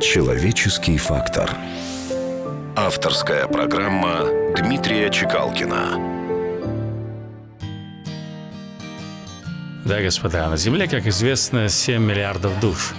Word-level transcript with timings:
Человеческий 0.00 0.96
фактор. 0.96 1.50
Авторская 2.76 3.48
программа 3.48 4.26
Дмитрия 4.56 5.10
Чекалкина. 5.10 6.18
Да, 9.84 10.00
господа, 10.00 10.48
на 10.48 10.56
Земле, 10.56 10.86
как 10.86 11.08
известно, 11.08 11.68
7 11.68 12.00
миллиардов 12.00 12.60
душ. 12.60 12.94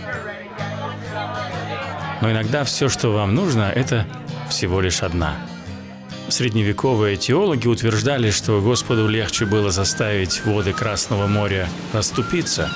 Но 2.21 2.31
иногда 2.31 2.65
все, 2.65 2.89
что 2.89 3.13
вам 3.13 3.33
нужно, 3.33 3.71
это 3.73 4.05
всего 4.49 4.81
лишь 4.81 5.01
одна. 5.01 5.37
Средневековые 6.27 7.15
теологи 7.15 7.67
утверждали, 7.67 8.29
что 8.29 8.59
Господу 8.59 9.07
легче 9.07 9.45
было 9.45 9.71
заставить 9.71 10.45
воды 10.45 10.73
Красного 10.73 11.27
моря 11.27 11.69
расступиться, 11.93 12.69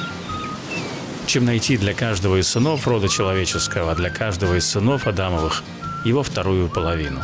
чем 1.34 1.46
найти 1.46 1.78
для 1.78 1.96
каждого 1.96 2.40
из 2.40 2.48
сынов 2.48 2.88
рода 2.88 3.10
человеческого, 3.10 3.96
для 3.96 4.12
каждого 4.12 4.54
из 4.56 4.70
сынов 4.70 5.08
Адамовых, 5.08 5.64
его 6.06 6.22
вторую 6.22 6.70
половину. 6.70 7.22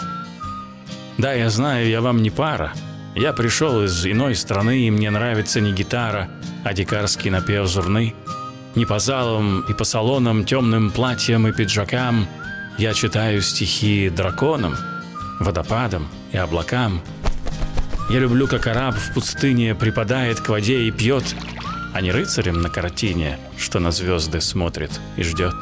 Да, 1.20 1.34
я 1.34 1.52
знаю, 1.52 1.88
я 1.88 2.02
вам 2.02 2.24
не 2.24 2.32
пара. 2.32 2.74
Я 3.14 3.34
пришел 3.34 3.84
из 3.84 4.04
иной 4.08 4.34
страны, 4.34 4.88
и 4.88 4.90
мне 4.90 5.12
нравится 5.12 5.62
не 5.62 5.72
гитара, 5.74 6.28
а 6.64 6.74
дикарский 6.74 7.30
напев 7.30 7.68
зурны. 7.68 8.16
Не 8.74 8.88
по 8.88 8.98
залам 8.98 9.64
и 9.70 9.74
по 9.74 9.84
салонам, 9.84 10.44
темным 10.44 10.90
платьям 10.90 11.48
и 11.48 11.52
пиджакам 11.52 12.28
я 12.80 12.96
читаю 12.96 13.44
стихи 13.44 14.10
драконам, 14.10 14.76
водопадам 15.40 16.08
и 16.32 16.38
облакам. 16.38 17.00
Я 18.10 18.18
люблю, 18.18 18.48
как 18.48 18.66
араб 18.66 18.96
в 18.96 19.14
пустыне 19.14 19.76
припадает 19.76 20.40
к 20.40 20.50
воде 20.50 20.88
и 20.88 20.90
пьет, 20.90 21.36
а 21.94 22.02
не 22.02 22.12
рыцарем 22.12 22.62
на 22.62 22.70
картине, 22.70 23.40
что 23.58 23.80
на 23.80 23.92
звезды 23.92 24.42
смотрит 24.42 24.92
и 25.18 25.24
ждет. 25.24 25.56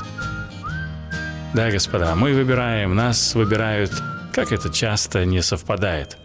Да, 1.54 1.72
господа, 1.72 2.16
мы 2.16 2.34
выбираем, 2.34 2.96
нас 2.96 3.34
выбирают, 3.34 3.92
как 4.34 4.52
это 4.52 4.72
часто 4.72 5.26
не 5.26 5.42
совпадает. 5.42 6.18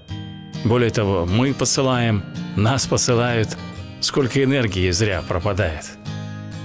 Более 0.64 0.90
того, 0.90 1.26
мы 1.26 1.54
посылаем, 1.54 2.22
нас 2.56 2.86
посылают, 2.86 3.56
сколько 4.00 4.42
энергии 4.42 4.90
зря 4.90 5.22
пропадает. 5.26 5.86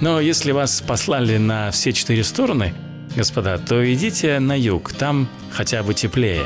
Но 0.01 0.19
если 0.19 0.51
вас 0.51 0.81
послали 0.81 1.37
на 1.37 1.71
все 1.71 1.93
четыре 1.93 2.23
стороны, 2.23 2.73
господа, 3.15 3.57
то 3.57 3.81
идите 3.93 4.39
на 4.39 4.57
юг, 4.57 4.91
там 4.93 5.27
хотя 5.51 5.81
бы 5.81 5.93
теплее. 5.93 6.45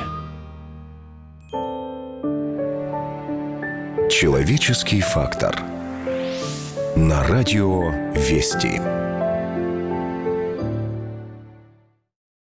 Человеческий 4.10 5.02
фактор. 5.02 5.81
На 7.04 7.24
радио 7.24 7.90
Вести. 8.14 8.80